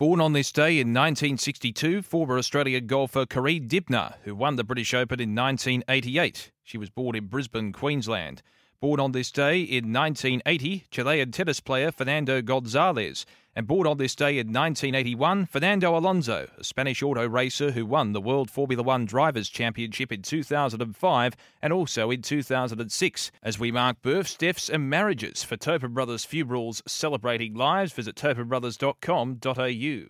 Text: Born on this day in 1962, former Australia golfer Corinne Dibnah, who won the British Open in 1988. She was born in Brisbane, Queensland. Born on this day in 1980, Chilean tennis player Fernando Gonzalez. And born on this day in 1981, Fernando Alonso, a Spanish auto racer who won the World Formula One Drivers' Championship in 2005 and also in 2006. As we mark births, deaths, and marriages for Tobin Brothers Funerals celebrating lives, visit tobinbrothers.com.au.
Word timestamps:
Born 0.00 0.18
on 0.18 0.32
this 0.32 0.50
day 0.50 0.78
in 0.78 0.94
1962, 0.94 2.00
former 2.00 2.38
Australia 2.38 2.80
golfer 2.80 3.26
Corinne 3.26 3.68
Dibnah, 3.68 4.14
who 4.22 4.34
won 4.34 4.56
the 4.56 4.64
British 4.64 4.94
Open 4.94 5.20
in 5.20 5.34
1988. 5.34 6.52
She 6.64 6.78
was 6.78 6.88
born 6.88 7.14
in 7.14 7.26
Brisbane, 7.26 7.70
Queensland. 7.70 8.40
Born 8.80 8.98
on 8.98 9.12
this 9.12 9.30
day 9.30 9.60
in 9.60 9.92
1980, 9.92 10.86
Chilean 10.90 11.32
tennis 11.32 11.60
player 11.60 11.92
Fernando 11.92 12.40
Gonzalez. 12.40 13.26
And 13.54 13.66
born 13.66 13.86
on 13.86 13.98
this 13.98 14.14
day 14.14 14.38
in 14.38 14.46
1981, 14.54 15.44
Fernando 15.44 15.94
Alonso, 15.94 16.48
a 16.56 16.64
Spanish 16.64 17.02
auto 17.02 17.28
racer 17.28 17.72
who 17.72 17.84
won 17.84 18.14
the 18.14 18.22
World 18.22 18.50
Formula 18.50 18.82
One 18.82 19.04
Drivers' 19.04 19.50
Championship 19.50 20.10
in 20.10 20.22
2005 20.22 21.36
and 21.60 21.72
also 21.74 22.10
in 22.10 22.22
2006. 22.22 23.30
As 23.42 23.58
we 23.58 23.70
mark 23.70 24.00
births, 24.00 24.34
deaths, 24.34 24.70
and 24.70 24.88
marriages 24.88 25.44
for 25.44 25.58
Tobin 25.58 25.92
Brothers 25.92 26.24
Funerals 26.24 26.82
celebrating 26.86 27.52
lives, 27.52 27.92
visit 27.92 28.16
tobinbrothers.com.au. 28.16 30.08